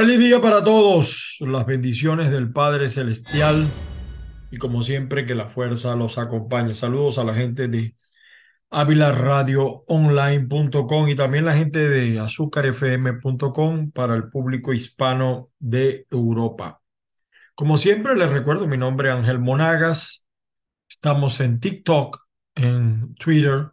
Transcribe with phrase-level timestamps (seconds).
[0.00, 3.68] Feliz día para todos, las bendiciones del Padre Celestial
[4.50, 6.74] y como siempre que la fuerza los acompañe.
[6.74, 7.94] Saludos a la gente de
[8.70, 16.80] Online.com y también la gente de azúcarfm.com para el público hispano de Europa.
[17.54, 20.26] Como siempre les recuerdo, mi nombre es Ángel Monagas.
[20.88, 23.72] Estamos en TikTok, en Twitter,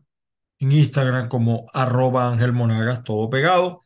[0.60, 3.80] en Instagram como arroba Ángel Monagas, todo pegado.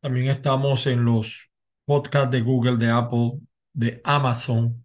[0.00, 1.49] También estamos en los
[1.84, 3.40] podcast de Google, de Apple,
[3.72, 4.84] de Amazon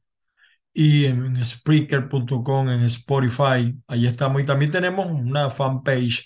[0.74, 3.76] y en, Spreaker.com, en Spotify.
[3.88, 4.42] Ahí estamos.
[4.42, 6.26] Y también tenemos una fanpage,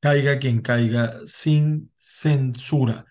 [0.00, 3.04] Caiga quien caiga, sin censura.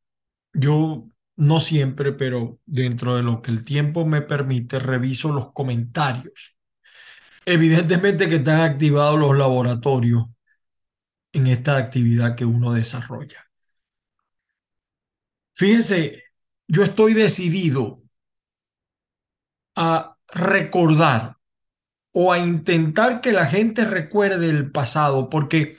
[0.51, 6.56] yo no siempre, pero dentro de lo que el tiempo me permite, reviso los comentarios
[7.49, 10.25] Evidentemente que están activados los laboratorios
[11.31, 13.49] en esta actividad que uno desarrolla.
[15.53, 16.25] Fíjense,
[16.67, 18.03] yo estoy decidido
[19.77, 21.37] a recordar
[22.11, 25.77] o a intentar que la gente recuerde el pasado, porque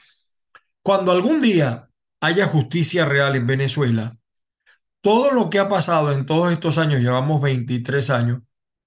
[0.80, 1.90] cuando algún día
[2.22, 4.16] haya justicia real en Venezuela,
[5.02, 8.38] todo lo que ha pasado en todos estos años, llevamos 23 años,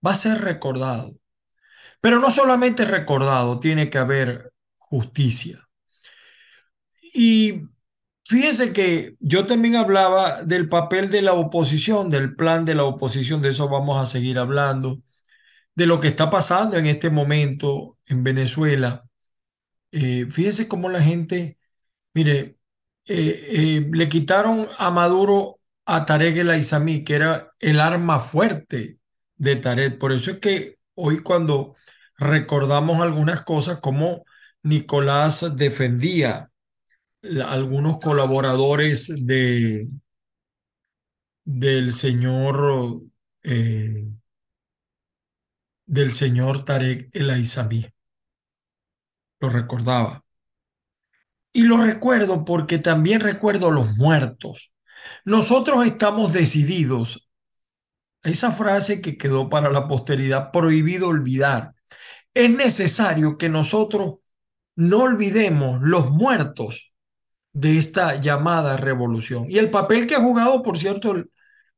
[0.03, 1.20] va a ser recordado.
[2.01, 5.69] Pero no solamente recordado, tiene que haber justicia.
[7.13, 7.63] Y
[8.25, 13.41] fíjense que yo también hablaba del papel de la oposición, del plan de la oposición,
[13.41, 15.01] de eso vamos a seguir hablando,
[15.75, 19.05] de lo que está pasando en este momento en Venezuela.
[19.91, 21.57] Eh, fíjense cómo la gente,
[22.13, 22.57] mire,
[23.05, 23.47] eh,
[23.85, 28.99] eh, le quitaron a Maduro a Tarek el Aizami, que era el arma fuerte
[29.35, 29.97] de Tarek.
[29.97, 31.75] Por eso es que hoy cuando
[32.17, 34.23] recordamos algunas cosas como
[34.63, 36.51] Nicolás defendía
[37.45, 39.87] algunos colaboradores de,
[41.43, 43.01] del señor
[43.43, 44.05] eh,
[45.85, 47.85] del señor Tarek El Aizami.
[49.39, 50.23] Lo recordaba.
[51.51, 54.73] Y lo recuerdo porque también recuerdo los muertos.
[55.25, 57.29] Nosotros estamos decididos,
[58.23, 61.73] esa frase que quedó para la posteridad, prohibido olvidar
[62.33, 64.15] es necesario que nosotros
[64.75, 66.93] no olvidemos los muertos
[67.53, 71.13] de esta llamada revolución y el papel que ha jugado, por cierto,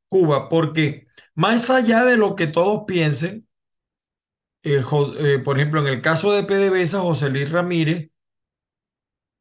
[0.06, 3.48] Cuba, porque más allá de lo que todos piensen,
[4.62, 4.82] eh,
[5.44, 8.10] por ejemplo, en el caso de PDVSA, José Luis Ramírez,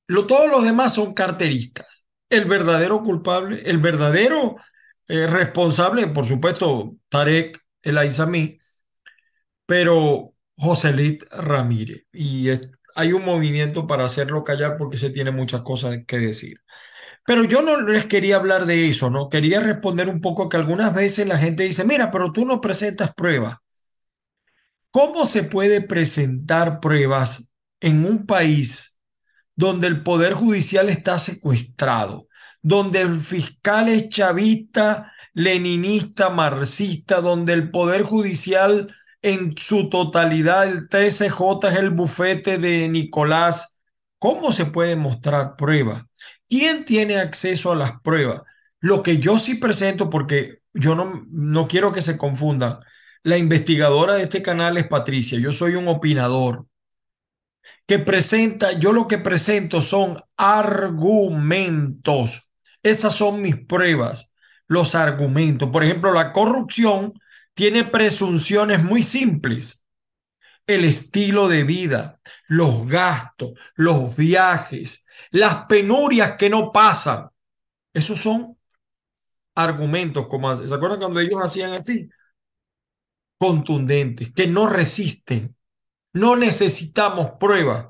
[0.08, 2.06] todos los demás son carteristas.
[2.30, 4.56] El verdadero culpable, el verdadero
[5.08, 8.59] eh, responsable, por supuesto, Tarek El Aizami,
[9.66, 12.03] pero Joselit Ramírez.
[12.12, 12.50] Y
[12.96, 16.58] hay un movimiento para hacerlo callar porque se tiene muchas cosas que decir.
[17.25, 19.30] Pero yo no les quería hablar de eso, ¿no?
[19.30, 23.13] Quería responder un poco que algunas veces la gente dice, mira, pero tú no presentas
[23.13, 23.58] pruebas.
[24.92, 29.00] ¿Cómo se puede presentar pruebas en un país
[29.56, 32.28] donde el poder judicial está secuestrado,
[32.63, 40.63] donde el fiscal es chavista, leninista, marxista, donde el poder judicial en su totalidad.
[40.63, 43.78] El TSJ es el bufete de Nicolás.
[44.18, 46.07] ¿Cómo se puede mostrar prueba?
[46.47, 48.41] ¿Quién tiene acceso a las pruebas?
[48.80, 52.80] Lo que yo sí presento, porque yo no, no quiero que se confundan,
[53.24, 56.66] la investigadora de este canal es Patricia, yo soy un opinador
[57.85, 62.50] que presenta, yo lo que presento son argumentos.
[62.84, 64.34] Esas son mis pruebas,
[64.68, 65.70] los argumentos.
[65.70, 67.13] Por ejemplo, la corrupción
[67.54, 69.86] tiene presunciones muy simples.
[70.68, 77.30] El estilo de vida, los gastos, los viajes, las penurias que no pasan.
[77.94, 78.57] Esos son
[79.56, 82.10] argumentos, como ¿se acuerdan cuando ellos hacían así?
[83.38, 85.56] Contundentes, que no resisten.
[86.13, 87.88] No necesitamos pruebas,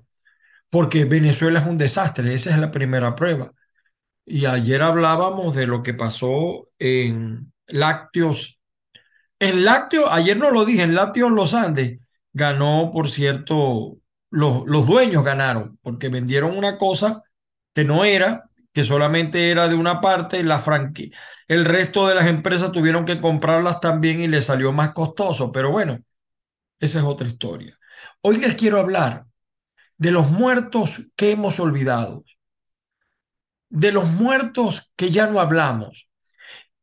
[0.70, 2.34] porque Venezuela es un desastre.
[2.34, 3.54] Esa es la primera prueba.
[4.26, 8.60] Y ayer hablábamos de lo que pasó en Lácteos
[9.44, 12.00] en Lácteo, ayer no lo dije, en Lácteos Los Andes
[12.32, 13.98] ganó, por cierto,
[14.30, 17.24] los, los dueños ganaron, porque vendieron una cosa
[17.74, 21.18] que no era, que solamente era de una parte, la franquicia.
[21.48, 25.72] El resto de las empresas tuvieron que comprarlas también y les salió más costoso, pero
[25.72, 26.00] bueno,
[26.80, 27.78] esa es otra historia.
[28.22, 29.26] Hoy les quiero hablar
[29.98, 32.24] de los muertos que hemos olvidado,
[33.74, 36.08] de los muertos que ya no hablamos,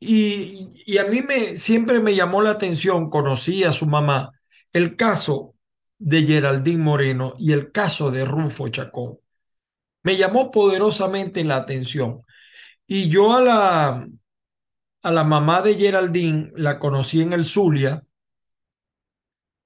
[0.00, 4.32] y, a mí me, siempre me llamó la atención, conocí a su mamá,
[4.72, 5.54] el caso
[5.98, 9.18] de Geraldine Moreno y el caso de Rufo Chacón.
[10.02, 12.22] Me llamó poderosamente la atención.
[12.86, 14.08] Y yo a la,
[15.02, 18.02] a la mamá de Geraldine la conocí en el Zulia.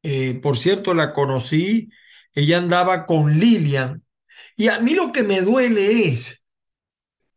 [0.02, 1.90] Eh, por cierto, la conocí,
[2.34, 4.04] ella andaba con Lilian.
[4.56, 6.43] Y a mí lo que me duele es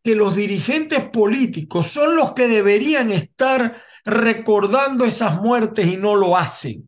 [0.07, 6.37] que los dirigentes políticos son los que deberían estar recordando esas muertes y no lo
[6.37, 6.87] hacen.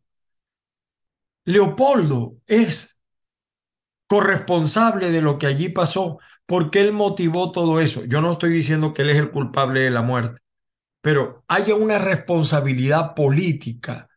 [1.44, 3.02] Leopoldo es
[4.08, 8.06] corresponsable de lo que allí pasó porque él motivó todo eso.
[8.06, 10.42] Yo no estoy diciendo que él es el culpable de la muerte,
[11.02, 14.08] pero haya una responsabilidad política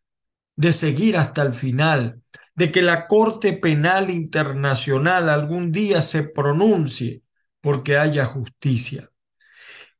[0.54, 2.22] de seguir hasta el final,
[2.54, 7.22] de que la Corte Penal Internacional algún día se pronuncie
[7.62, 9.10] porque haya justicia.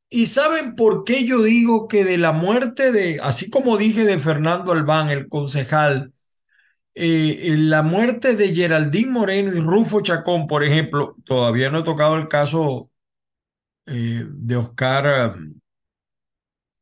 [0.09, 4.19] ¿Y saben por qué yo digo que de la muerte de, así como dije de
[4.19, 6.13] Fernando Albán, el concejal,
[6.95, 12.17] eh, la muerte de Geraldine Moreno y Rufo Chacón, por ejemplo, todavía no he tocado
[12.17, 12.91] el caso
[13.85, 15.59] eh, de Oscar, um,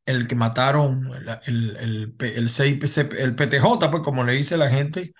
[0.05, 5.13] el que mataron, el, el, el, el, PTJ, pues como le dice la gente,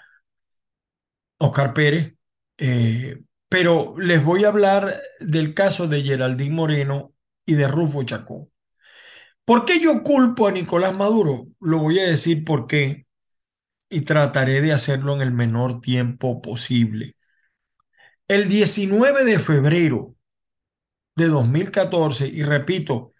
[1.40, 2.14] Oscar Pérez.
[2.58, 7.14] Eh, pero les voy a hablar del caso de Geraldine Moreno
[7.46, 8.50] y de Rufo Chacón.
[9.44, 11.48] ¿Por qué yo culpo a Nicolás Maduro?
[11.60, 13.08] Lo voy a decir por qué
[13.90, 17.18] y trataré de hacerlo en el menor tiempo posible.
[18.30, 20.16] El 19 de febrero
[21.18, 23.14] de 2014, y repito,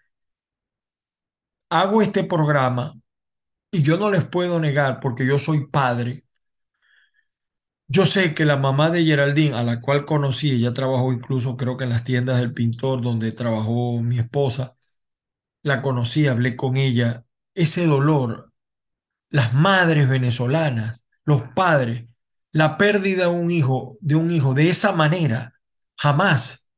[1.68, 2.98] hago este programa
[3.70, 6.24] y yo no les puedo negar porque yo soy padre.
[7.94, 11.76] Yo sé que la mamá de Geraldine, a la cual conocí, ella trabajó incluso creo
[11.76, 14.78] que en las tiendas del pintor donde trabajó mi esposa,
[15.62, 18.50] la conocí, hablé con ella, ese dolor
[19.28, 22.06] las madres venezolanas, los padres,
[22.52, 25.52] la pérdida de un hijo, de un hijo de esa manera,
[25.98, 26.70] jamás,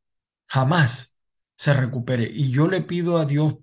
[0.46, 1.16] jamás
[1.56, 2.28] se recupere.
[2.28, 3.58] Y yo le pido a Dios,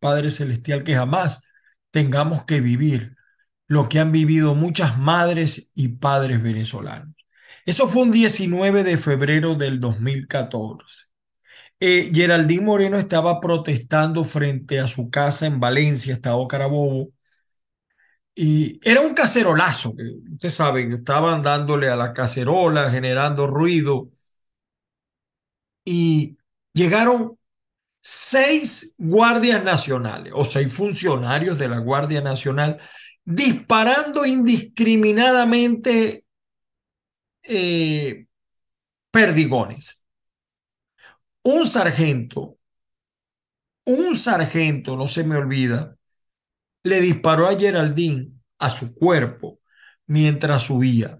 [0.00, 1.42] Padre Celestial, que jamás
[1.90, 3.14] tengamos que vivir
[3.68, 7.14] lo que han vivido muchas madres y padres venezolanos.
[7.66, 11.06] Eso fue un 19 de febrero del 2014.
[11.80, 17.10] Eh, Geraldine Moreno estaba protestando frente a su casa en Valencia, Estado Carabobo,
[18.34, 19.94] y era un cacerolazo,
[20.32, 24.10] ustedes saben, estaban dándole a la cacerola, generando ruido.
[25.84, 26.36] Y
[26.72, 27.38] llegaron
[28.00, 32.80] seis guardias nacionales o seis funcionarios de la Guardia Nacional
[33.24, 36.24] disparando indiscriminadamente
[37.42, 38.26] eh,
[39.10, 40.02] perdigones.
[41.44, 42.58] Un sargento,
[43.84, 45.96] un sargento, no se me olvida,
[46.84, 49.60] le disparó a Geraldine a su cuerpo
[50.06, 51.18] mientras subía.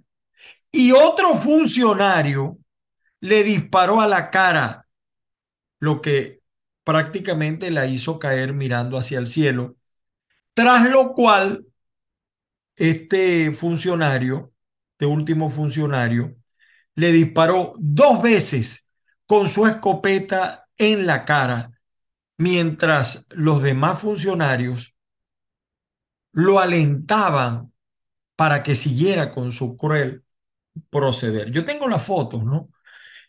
[0.70, 2.58] Y otro funcionario
[3.20, 4.86] le disparó a la cara,
[5.80, 6.40] lo que
[6.84, 9.76] prácticamente la hizo caer mirando hacia el cielo,
[10.54, 11.66] tras lo cual
[12.76, 14.52] este funcionario,
[14.92, 16.36] este último funcionario,
[16.94, 18.88] le disparó dos veces
[19.26, 21.70] con su escopeta en la cara,
[22.38, 24.94] mientras los demás funcionarios
[26.32, 27.72] lo alentaban
[28.36, 30.24] para que siguiera con su cruel
[30.90, 31.50] proceder.
[31.50, 32.70] Yo tengo las fotos, ¿no?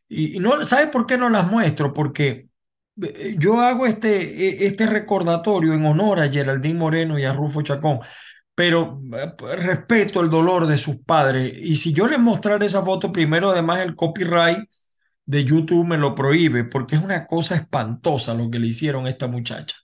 [0.07, 1.93] Y, no, ¿sabe por qué no las muestro?
[1.93, 2.49] Porque
[3.01, 7.61] eh, yo hago este, e, este recordatorio en honor a Geraldine Moreno y a Rufo
[7.61, 7.99] Chacón,
[8.55, 11.53] pero eh, respeto el dolor de sus padres.
[11.57, 14.69] Y si yo les mostrara esa foto, primero además el copyright
[15.25, 19.09] de YouTube me lo prohíbe, porque es una cosa espantosa lo que le hicieron a
[19.09, 19.77] esta muchacha.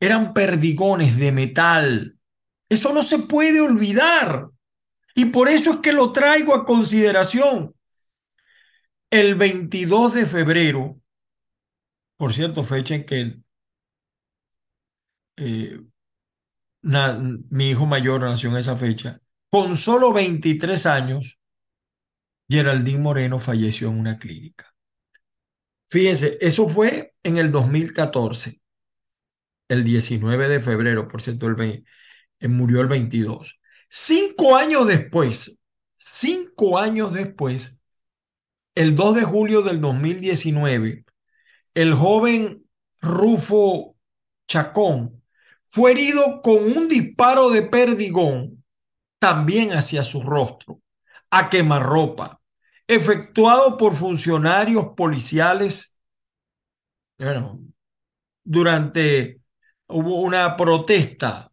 [0.00, 2.16] Eran perdigones de metal
[2.70, 4.48] eso no se puede olvidar.
[5.14, 7.74] Y por eso es que lo traigo a consideración.
[9.10, 11.00] El 22 de febrero,
[12.16, 13.40] por cierto, fecha en que
[15.36, 15.80] eh,
[16.82, 19.20] mi hijo mayor nació en esa fecha,
[19.50, 21.38] con solo 23 años,
[22.48, 24.74] Geraldine Moreno falleció en una clínica.
[25.88, 28.60] Fíjense, eso fue en el 2014,
[29.68, 31.88] el 19 de febrero, por cierto, el 20
[32.48, 33.60] murió el 22.
[33.88, 35.60] Cinco años después,
[35.94, 37.80] cinco años después,
[38.74, 41.04] el 2 de julio del 2019,
[41.74, 42.64] el joven
[43.00, 43.96] Rufo
[44.46, 45.19] Chacón
[45.70, 48.64] fue herido con un disparo de perdigón
[49.20, 50.80] también hacia su rostro,
[51.30, 52.40] a quemarropa,
[52.88, 55.96] efectuado por funcionarios policiales.
[58.42, 59.40] Durante
[59.86, 61.52] hubo una protesta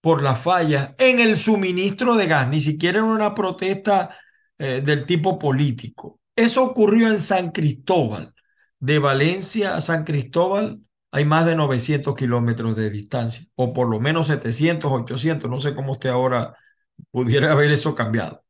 [0.00, 4.16] por la falla en el suministro de gas, ni siquiera en una protesta
[4.56, 6.20] eh, del tipo político.
[6.34, 8.32] Eso ocurrió en San Cristóbal.
[8.80, 14.00] De Valencia a San Cristóbal hay más de 900 kilómetros de distancia, o por lo
[14.00, 16.54] menos 700, 800, no sé cómo usted ahora
[17.10, 18.44] pudiera haber eso cambiado.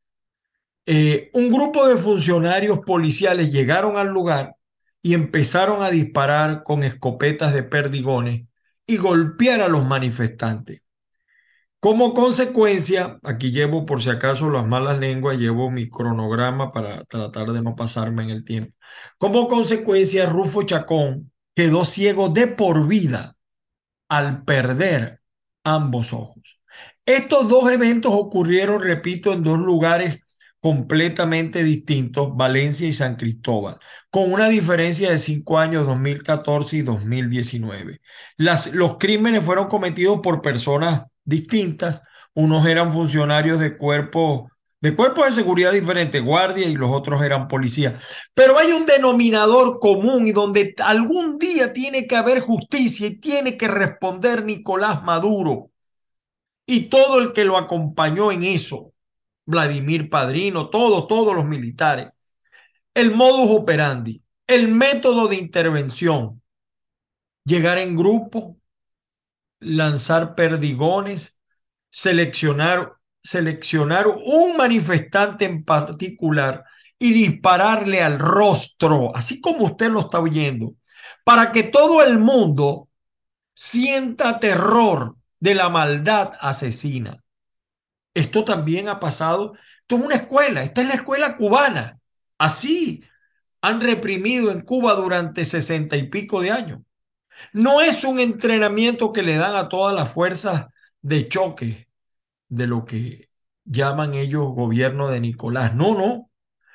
[0.87, 4.57] Eh, un grupo de funcionarios policiales llegaron al lugar
[5.03, 8.47] y empezaron a disparar con escopetas de perdigones
[8.87, 10.83] y golpear a los manifestantes.
[11.81, 17.53] Como consecuencia, aquí llevo por si acaso las malas lenguas, llevo mi cronograma para tratar
[17.53, 18.75] de no pasarme en el tiempo.
[19.17, 23.37] Como consecuencia, Rufo Chacón quedó ciego de por vida
[24.09, 25.23] al perder
[25.65, 26.61] ambos ojos.
[27.05, 30.21] Estos dos eventos ocurrieron, repito, en dos lugares
[30.61, 33.77] completamente distintos, Valencia y San Cristóbal,
[34.09, 38.03] con una diferencia de cinco años, 2014 y 2019.
[38.37, 42.03] Las, los crímenes fueron cometidos por personas distintas,
[42.35, 44.49] unos eran funcionarios de cuerpos
[44.80, 48.02] de cuerpos de seguridad diferentes, guardia y los otros eran policías.
[48.35, 53.56] Pero hay un denominador común y donde algún día tiene que haber justicia y tiene
[53.56, 55.70] que responder Nicolás Maduro
[56.66, 58.92] y todo el que lo acompañó en eso.
[59.47, 62.08] Vladimir Padrino, todos, todos los militares.
[62.92, 66.42] El modus operandi, el método de intervención,
[67.44, 68.58] llegar en grupo,
[69.61, 71.40] lanzar perdigones,
[71.88, 76.65] seleccionar, seleccionar un manifestante en particular
[76.99, 80.75] y dispararle al rostro, así como usted lo está oyendo,
[81.25, 82.89] para que todo el mundo
[83.55, 87.23] sienta terror de la maldad asesina.
[88.15, 89.55] Esto también ha pasado.
[89.83, 92.01] Esto es una escuela, esta es la escuela cubana.
[92.39, 93.05] Así
[93.61, 96.81] han reprimido en Cuba durante sesenta y pico de años.
[97.53, 100.67] No es un entrenamiento que le dan a todas las fuerzas
[101.01, 101.88] de choque
[102.49, 103.28] de lo que
[103.64, 105.75] llaman ellos gobierno de Nicolás.
[105.75, 106.31] No, no.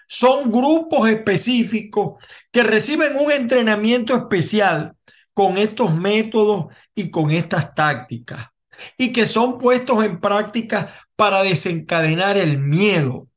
[0.07, 4.95] Son grupos específicos que reciben un entrenamiento especial
[5.33, 8.53] con estos métodos y con estas tácticas
[8.97, 13.27] y que son puestos en práctica para desencadenar el miedo.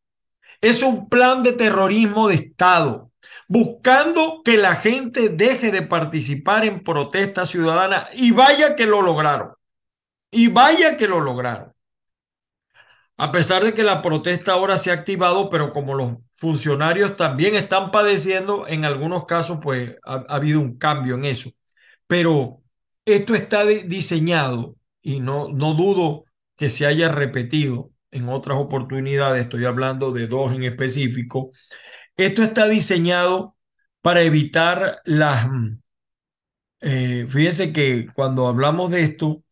[0.60, 3.10] Es un plan de terrorismo de Estado,
[3.48, 9.52] buscando que la gente deje de participar en protestas ciudadanas y vaya que lo lograron.
[10.30, 11.72] Y vaya que lo lograron.
[13.18, 17.54] A pesar de que la protesta ahora se ha activado, pero como los funcionarios también
[17.54, 21.50] están padeciendo, en algunos casos, pues ha, ha habido un cambio en eso.
[22.06, 22.62] Pero
[23.06, 26.24] esto está diseñado y no, no dudo
[26.56, 31.50] que se haya repetido en otras oportunidades, estoy hablando de dos en específico,
[32.16, 33.56] esto está diseñado
[34.00, 35.46] para evitar las...
[36.80, 39.42] Eh, fíjense que cuando hablamos de esto,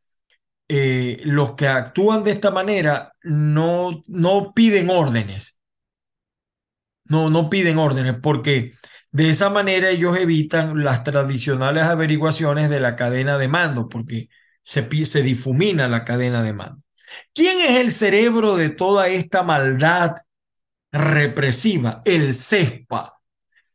[0.76, 5.57] eh, los que actúan de esta manera no, no piden órdenes.
[7.04, 8.73] No, no piden órdenes porque
[9.12, 14.28] de esa manera ellos evitan las tradicionales averiguaciones de la cadena de mando, porque
[14.62, 14.83] se,
[15.23, 16.83] difumina la cadena de mando.
[17.33, 20.16] ¿Quién es el cerebro de toda esta maldad
[20.90, 22.02] represiva?
[22.04, 23.21] El CESPA,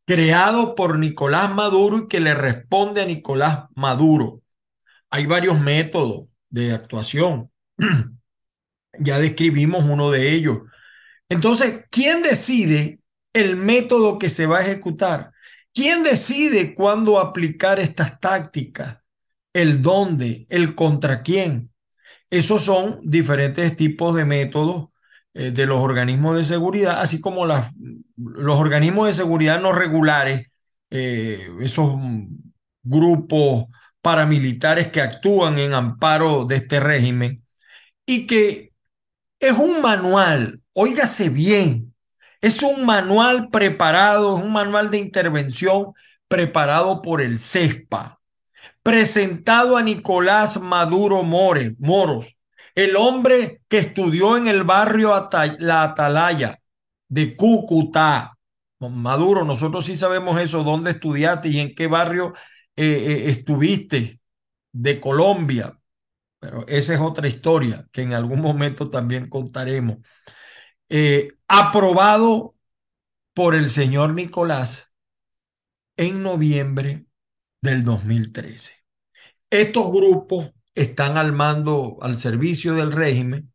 [0.06, 4.41] creado por Nicolás Maduro y que le responde a Nicolás Maduro.
[5.10, 7.51] Hay varios métodos de actuación.
[9.00, 10.60] ya describimos uno de ellos.
[11.29, 13.00] Entonces, ¿quién decide
[13.34, 15.32] el método que se va a ejecutar?
[15.74, 19.00] ¿Quién decide cuándo aplicar estas tácticas?
[19.53, 21.72] el dónde, el contra quién.
[22.29, 24.89] Esos son diferentes tipos de métodos
[25.34, 27.75] eh, de los organismos de seguridad, así como las,
[28.18, 30.48] los organismos de seguridad no regulares,
[30.91, 31.96] eh, esos
[32.84, 33.65] grupos
[34.01, 37.46] paramilitares que actúan en amparo de este régimen
[38.06, 38.74] y que
[39.39, 41.94] es un manual, óigase bien,
[42.41, 45.94] es un manual preparado, es un manual de intervención
[46.27, 48.20] preparado por el CESPA,
[48.84, 52.38] presentado a Nicolás Maduro More, Moros,
[52.75, 55.29] el hombre que estudió en el barrio
[55.60, 56.60] La Atalaya
[57.08, 58.38] de Cúcuta.
[58.79, 62.34] Maduro, nosotros sí sabemos eso, dónde estudiaste y en qué barrio
[62.82, 64.22] eh, eh, estuviste
[64.72, 65.78] de Colombia.
[66.40, 69.98] Pero esa es otra historia que en algún momento también contaremos.
[70.88, 72.56] Eh, aprobado
[73.34, 74.94] por el señor Nicolás
[75.98, 77.06] en noviembre
[77.62, 78.76] del 2013.
[79.50, 83.52] Estos grupos están al mando, al servicio del régimen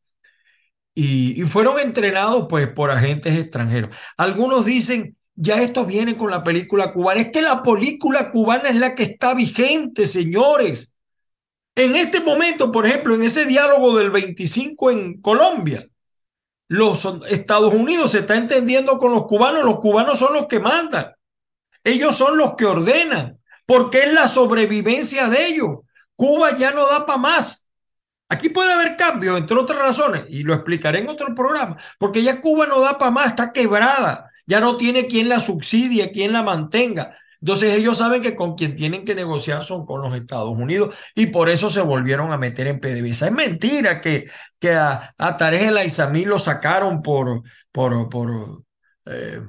[0.94, 3.96] y, fueron entrenados pues por agentes extranjeros.
[4.18, 7.20] Algunos dicen, ya estos vienen con la película cubana.
[7.20, 10.94] Es que la película cubana es la que está vigente, señores.
[11.74, 15.84] En este momento, por ejemplo, en ese diálogo del 25 en Colombia,
[16.68, 21.12] Los Estados Unidos se está entendiendo con los cubanos, los cubanos son los que mandan.
[21.82, 25.80] Ellos son los que ordenan, porque es la sobrevivencia de ellos.
[26.16, 27.68] Cuba ya no da para más.
[28.28, 32.40] Aquí puede haber cambios, entre otras razones, y lo explicaré en otro programa, porque ya
[32.40, 36.42] Cuba no da para más, está quebrada, ya no tiene quien la subsidie, quien la
[36.42, 37.16] mantenga.
[37.40, 41.26] Entonces ellos saben que con quien tienen que negociar son con los Estados Unidos y
[41.26, 43.26] por eso se volvieron a meter en PDVSA.
[43.26, 44.26] Es mentira que,
[44.58, 48.64] que a, a Tarek el lo sacaron por, por, por
[49.04, 49.40] eh,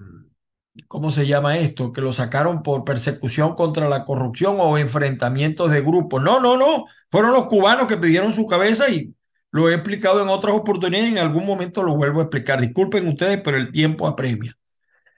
[0.88, 1.94] ¿cómo se llama esto?
[1.94, 6.22] Que lo sacaron por persecución contra la corrupción o enfrentamientos de grupos.
[6.22, 6.86] No, no, no.
[7.10, 9.16] Fueron los cubanos que pidieron su cabeza y
[9.52, 12.60] lo he explicado en otras oportunidades y en algún momento lo vuelvo a explicar.
[12.62, 14.54] Disculpen ustedes, pero el tiempo apremia.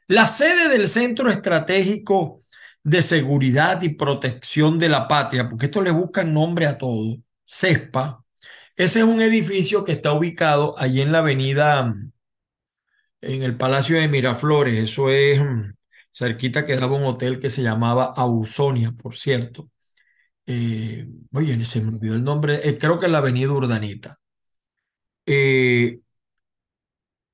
[0.08, 2.40] La sede del Centro Estratégico
[2.84, 8.24] de Seguridad y Protección de la Patria, porque esto le buscan nombre a todo, CESPA,
[8.78, 11.94] ese es un edificio que está ubicado allí en la avenida
[13.22, 14.76] en el Palacio de Miraflores.
[14.84, 15.74] Eso es mm,
[16.12, 19.70] cerquita quedaba un hotel que se llamaba Ausonia, por cierto.
[20.46, 24.20] Eh, oye, se me olvidó el nombre, eh, creo que es la Avenida Urdanita.
[25.26, 26.00] Eh,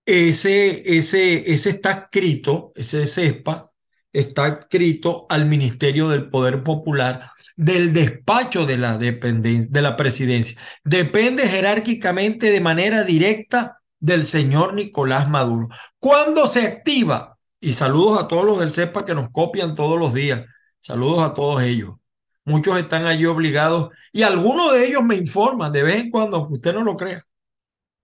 [0.05, 3.71] ese, ese, ese está escrito, ese CESPA,
[4.11, 10.59] está escrito al Ministerio del Poder Popular del despacho de la, de la presidencia.
[10.83, 15.69] Depende jerárquicamente de manera directa del señor Nicolás Maduro.
[15.97, 17.37] ¿Cuándo se activa?
[17.59, 20.45] Y saludos a todos los del CEPA que nos copian todos los días.
[20.79, 21.95] Saludos a todos ellos.
[22.45, 26.55] Muchos están allí obligados y algunos de ellos me informan de vez en cuando, aunque
[26.55, 27.23] usted no lo crea.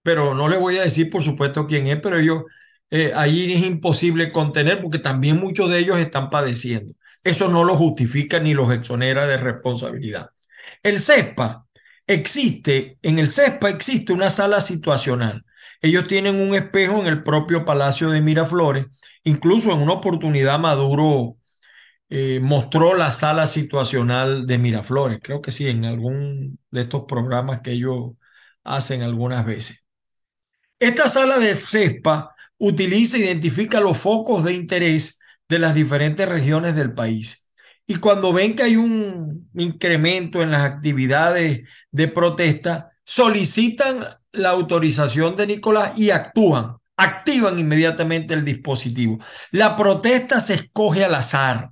[0.04, 2.44] Pero no le voy a decir, por supuesto, quién es, pero ellos
[2.90, 6.94] eh, ahí es imposible contener porque también muchos de ellos están padeciendo.
[7.24, 10.30] Eso no lo justifica ni los exonera de responsabilidad.
[10.84, 11.66] El CESPA
[12.08, 15.44] existe, en el CESPA existe una sala situacional
[15.82, 18.88] ellos tienen un espejo en el propio Palacio de Miraflores.
[19.24, 21.38] Incluso en una oportunidad Maduro
[22.10, 25.20] eh, mostró la sala situacional de Miraflores.
[25.24, 28.14] Creo que sí, en algún de estos programas que ellos
[28.64, 29.88] hacen algunas veces.
[30.80, 36.74] Esta sala de CESPA utiliza e identifica los focos de interés de las diferentes regiones
[36.76, 37.48] del país.
[37.86, 45.36] Y cuando ven que hay un incremento en las actividades de protesta, solicitan la autorización
[45.36, 49.20] de Nicolás y actúan, activan inmediatamente el dispositivo.
[49.52, 51.72] La protesta se escoge al azar,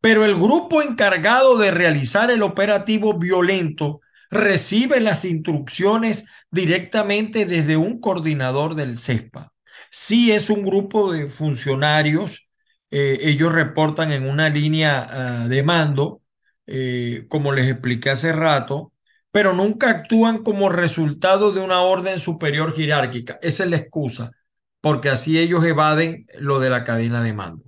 [0.00, 8.00] pero el grupo encargado de realizar el operativo violento recibe las instrucciones directamente desde un
[8.00, 9.52] coordinador del CESPA.
[9.90, 12.48] Si es un grupo de funcionarios,
[12.90, 16.22] eh, ellos reportan en una línea ah, de mando,
[16.66, 18.92] eh, como les expliqué hace rato,
[19.32, 23.38] pero nunca actúan como resultado de una orden superior jerárquica.
[23.42, 24.32] Esa es la excusa,
[24.80, 27.64] porque así ellos evaden lo de la cadena de mando.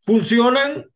[0.00, 0.86] Funcionan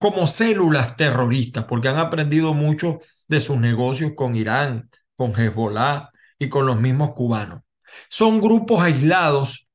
[0.00, 6.48] como células terroristas, porque han aprendido mucho de sus negocios con Irán, con Hezbollah y
[6.48, 7.60] con los mismos cubanos.
[8.08, 9.68] Son grupos aislados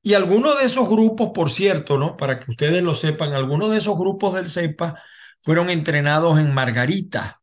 [0.00, 2.16] y algunos de esos grupos, por cierto, ¿no?
[2.16, 5.02] Para que ustedes lo sepan, algunos de esos grupos del CEPA
[5.42, 7.42] fueron entrenados en Margarita,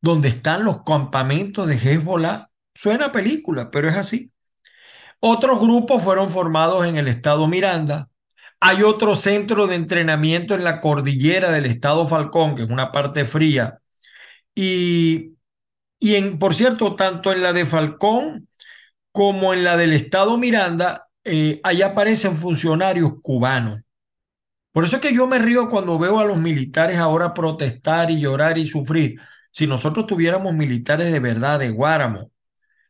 [0.00, 2.48] donde están los campamentos de Hezbollah.
[2.74, 4.32] Suena película, pero es así.
[5.18, 8.08] Otros grupos fueron formados en el estado Miranda.
[8.66, 13.26] Hay otro centro de entrenamiento en la cordillera del estado Falcón, que es una parte
[13.26, 13.78] fría.
[14.54, 15.34] Y,
[15.98, 18.48] y en, por cierto, tanto en la de Falcón
[19.12, 23.82] como en la del estado Miranda, eh, allá aparecen funcionarios cubanos.
[24.72, 28.18] Por eso es que yo me río cuando veo a los militares ahora protestar y
[28.18, 32.30] llorar y sufrir, si nosotros tuviéramos militares de verdad de Guáramo,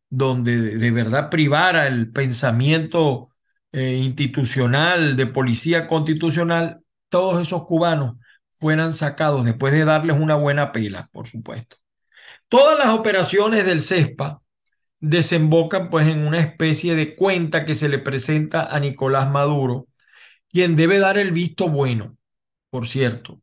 [0.08, 3.33] donde de verdad privara el pensamiento
[3.74, 8.16] eh, institucional de policía constitucional, todos esos cubanos
[8.54, 11.76] fueran sacados después de darles una buena pela, por supuesto.
[12.48, 14.40] Todas las operaciones del CESPA
[15.00, 19.88] desembocan pues en una especie de cuenta que se le presenta a Nicolás Maduro,
[20.48, 22.16] quien debe dar el visto bueno,
[22.70, 23.40] por cierto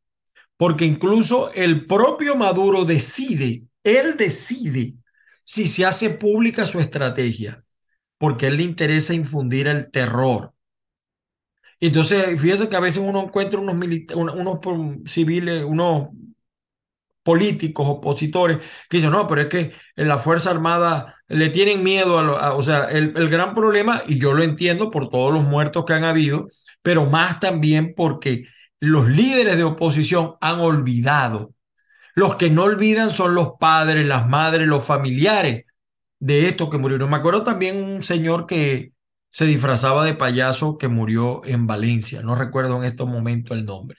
[0.62, 4.94] porque incluso el propio Maduro decide, él decide
[5.42, 7.64] si se hace pública su estrategia,
[8.22, 10.54] porque él le interesa infundir el terror.
[11.80, 13.76] Entonces, fíjese que a veces uno encuentra unos,
[14.14, 14.60] unos
[15.08, 16.10] civiles, unos
[17.24, 22.20] políticos, opositores, que dicen, no, pero es que en la Fuerza Armada le tienen miedo
[22.20, 25.84] a, o sea, el, el, gran problema, y yo lo entiendo por todos los muertos
[25.86, 26.46] que han habido,
[26.84, 28.46] pero más también porque
[28.80, 31.56] los líderes de oposición han olvidado.
[32.14, 35.66] Los que no olvidan son los padres, las madres, los familiares
[36.22, 37.10] de estos que murieron.
[37.10, 38.94] Me acuerdo también un señor que
[39.32, 42.22] se disfrazaba de payaso que murió en Valencia.
[42.22, 43.98] No recuerdo en estos momentos el nombre.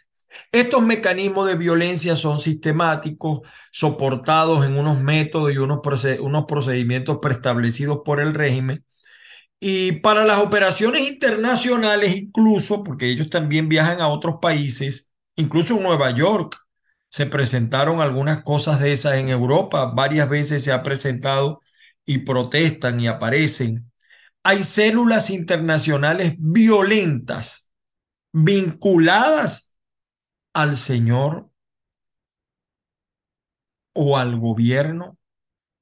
[0.52, 3.40] Estos mecanismos de violencia son sistemáticos,
[3.72, 5.80] soportados en unos métodos y unos,
[6.20, 8.84] unos procedimientos preestablecidos por el régimen.
[9.60, 15.82] Y para las operaciones internacionales, incluso, porque ellos también viajan a otros países, incluso en
[15.84, 16.56] Nueva York,
[17.08, 21.60] se presentaron algunas cosas de esas en Europa, varias veces se ha presentado
[22.04, 23.90] y protestan y aparecen.
[24.42, 27.72] Hay células internacionales violentas
[28.32, 29.74] vinculadas
[30.52, 31.50] al Señor
[33.94, 35.18] o al gobierno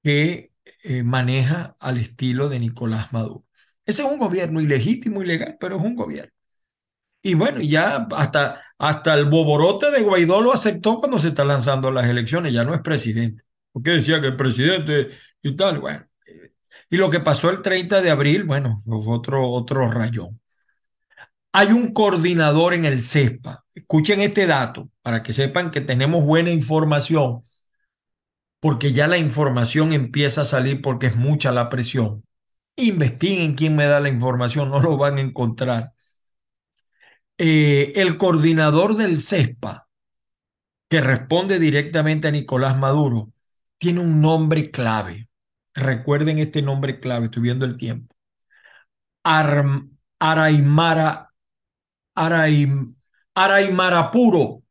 [0.03, 0.53] que
[0.85, 3.45] eh, maneja al estilo de Nicolás Maduro.
[3.85, 6.33] Ese es un gobierno ilegítimo, ilegal, pero es un gobierno.
[7.23, 11.91] Y bueno, ya hasta, hasta el boborote de Guaidó lo aceptó cuando se está lanzando
[11.91, 13.45] las elecciones, ya no es presidente.
[13.73, 15.11] Porque decía que el presidente
[15.43, 16.07] y tal, bueno.
[16.91, 20.41] Y lo que pasó el 30 de abril, bueno, otro, otro rayón.
[21.53, 23.65] Hay un coordinador en el CESPA.
[23.75, 27.43] Escuchen este dato para que sepan que tenemos buena información,
[28.61, 32.25] porque ya la información empieza a salir porque es mucha la presión.
[32.77, 35.93] Investiguen quién me da la información, no lo van a encontrar.
[37.39, 39.89] Eh, el coordinador del CESPA,
[40.91, 43.33] que responde directamente a Nicolás Maduro,
[43.79, 45.30] tiene un nombre clave.
[45.75, 48.15] Recuerden este nombre clave, estoy viendo el tiempo.
[50.19, 51.33] Araimara,
[52.15, 52.95] Araim,
[53.35, 54.63] Araimarapuro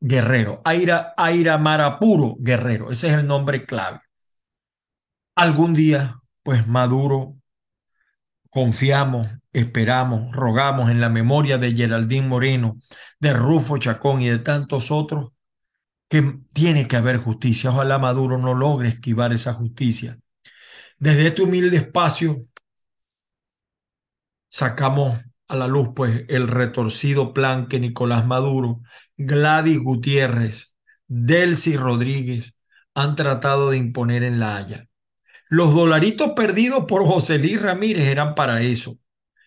[0.00, 0.60] Guerrero.
[0.64, 2.90] Aira, Airamarapuro Guerrero.
[2.90, 4.00] Ese es el nombre clave.
[5.36, 7.36] Algún día, pues Maduro,
[8.50, 12.78] confiamos, esperamos, rogamos en la memoria de Geraldín Moreno,
[13.20, 15.30] de Rufo Chacón y de tantos otros,
[16.08, 17.70] que tiene que haber justicia.
[17.70, 20.18] Ojalá Maduro no logre esquivar esa justicia.
[21.02, 22.42] Desde este humilde espacio
[24.48, 28.82] sacamos a la luz pues el retorcido plan que Nicolás Maduro,
[29.16, 30.76] Gladys Gutiérrez,
[31.08, 32.56] Delcy Rodríguez
[32.94, 34.86] han tratado de imponer en La Haya.
[35.48, 38.96] Los dolaritos perdidos por José Luis Ramírez eran para eso.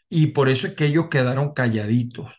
[0.10, 2.34] Y por eso es que ellos quedaron calladitos.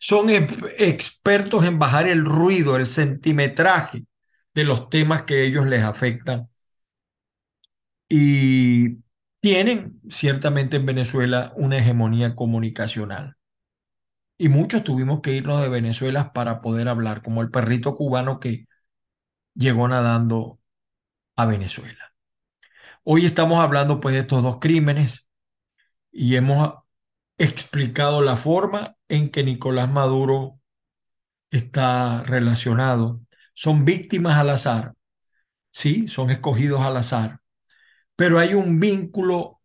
[0.00, 4.06] Son expertos en bajar el ruido, el centimetraje
[4.54, 6.49] de los temas que ellos les afectan.
[8.10, 8.98] Y
[9.40, 13.36] tienen ciertamente en Venezuela una hegemonía comunicacional.
[14.36, 18.66] Y muchos tuvimos que irnos de Venezuela para poder hablar, como el perrito cubano que
[19.54, 20.60] llegó nadando
[21.36, 22.14] a Venezuela.
[23.04, 25.30] Hoy estamos hablando pues de estos dos crímenes
[26.10, 26.74] y hemos
[27.38, 30.60] explicado la forma en que Nicolás Maduro
[31.50, 33.20] está relacionado.
[33.54, 34.94] Son víctimas al azar,
[35.70, 37.40] sí, son escogidos al azar,
[38.20, 39.62] pero hay un vínculo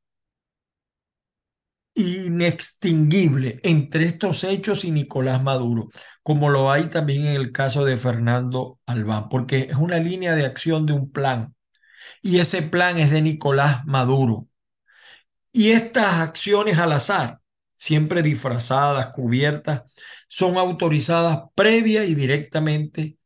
[1.93, 5.89] inextinguible entre estos hechos y Nicolás Maduro,
[6.23, 10.45] como lo hay también en el caso de Fernando Albán, porque es una línea de
[10.45, 11.53] acción de un plan
[12.21, 14.47] y ese plan es de Nicolás Maduro.
[15.51, 17.41] Y estas acciones al azar,
[17.75, 19.95] siempre disfrazadas, cubiertas,
[20.29, 23.17] son autorizadas previa y directamente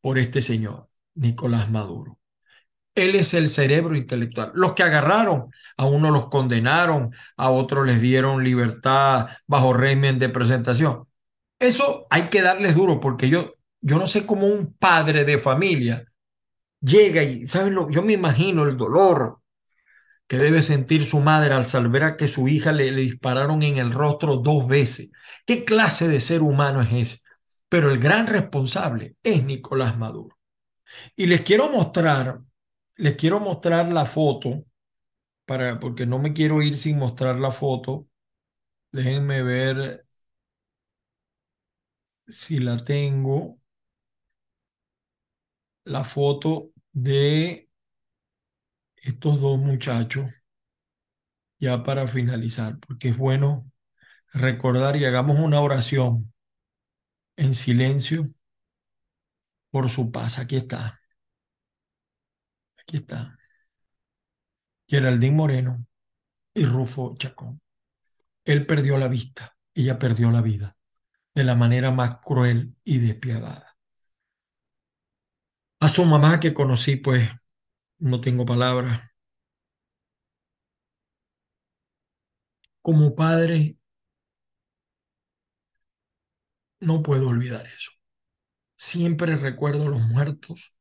[0.00, 2.18] por este señor, Nicolás Maduro.
[2.94, 4.52] Él es el cerebro intelectual.
[4.54, 10.28] Los que agarraron, a uno los condenaron, a otros les dieron libertad bajo régimen de
[10.28, 11.06] presentación.
[11.58, 16.04] Eso hay que darles duro porque yo, yo no sé cómo un padre de familia
[16.80, 17.90] llega y, ¿saben lo?
[17.90, 19.40] Yo me imagino el dolor
[20.26, 23.78] que debe sentir su madre al saber a que su hija le, le dispararon en
[23.78, 25.10] el rostro dos veces.
[25.46, 27.24] ¿Qué clase de ser humano es ese?
[27.68, 30.36] Pero el gran responsable es Nicolás Maduro.
[31.16, 32.40] Y les quiero mostrar,
[32.96, 34.64] les quiero mostrar la foto,
[35.46, 38.08] para, porque no me quiero ir sin mostrar la foto.
[38.92, 40.06] Déjenme ver
[42.26, 43.60] si la tengo.
[45.84, 47.68] La foto de
[48.96, 50.32] estos dos muchachos,
[51.58, 53.70] ya para finalizar, porque es bueno
[54.34, 56.32] recordar y hagamos una oración
[57.36, 58.30] en silencio
[59.70, 60.38] por su paz.
[60.38, 61.01] Aquí está.
[62.82, 63.38] Aquí está.
[64.88, 65.86] Geraldín Moreno
[66.54, 67.60] y Rufo Chacón.
[68.44, 70.76] Él perdió la vista, ella perdió la vida
[71.34, 73.76] de la manera más cruel y despiadada.
[75.80, 77.28] A su mamá que conocí, pues
[77.98, 79.00] no tengo palabras.
[82.82, 83.76] Como padre,
[86.80, 87.92] no puedo olvidar eso.
[88.76, 90.76] Siempre recuerdo a los muertos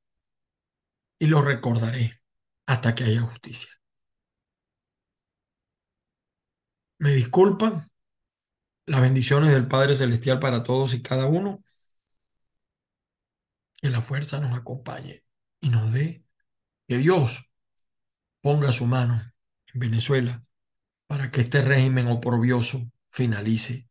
[1.21, 2.19] y los recordaré
[2.65, 3.69] hasta que haya justicia.
[6.97, 7.87] Me disculpan.
[8.87, 11.63] Las bendiciones del Padre Celestial para todos y cada uno.
[13.79, 15.23] Que la fuerza nos acompañe
[15.59, 16.25] y nos dé
[16.87, 17.51] que Dios
[18.41, 19.21] ponga su mano
[19.67, 20.41] en Venezuela
[21.05, 23.87] para que este régimen oprobioso finalice.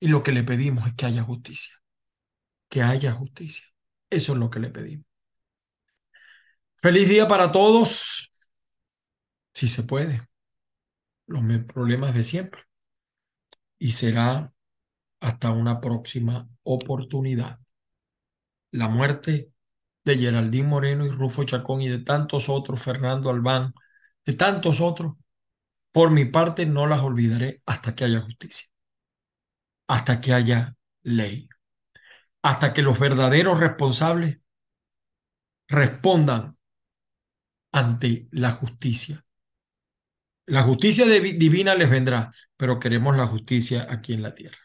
[0.00, 1.74] Y lo que le pedimos es que haya justicia.
[2.70, 3.66] Que haya justicia.
[4.08, 5.13] Eso es lo que le pedimos.
[6.84, 8.30] Feliz día para todos.
[9.54, 10.20] Si se puede.
[11.26, 12.64] Los problemas de siempre.
[13.78, 14.52] Y será
[15.18, 17.58] hasta una próxima oportunidad.
[18.70, 19.50] La muerte
[20.04, 23.72] de Geraldín Moreno y Rufo Chacón y de tantos otros, Fernando Albán,
[24.26, 25.14] de tantos otros,
[25.90, 28.68] por mi parte no las olvidaré hasta que haya justicia,
[29.88, 31.48] hasta que haya ley,
[32.42, 34.38] hasta que los verdaderos responsables
[35.66, 36.53] respondan
[37.74, 39.24] ante la justicia.
[40.46, 44.58] La justicia divina les vendrá, pero queremos la justicia aquí en la tierra.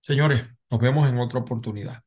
[0.00, 2.02] Señores, nos vemos en otra oportunidad.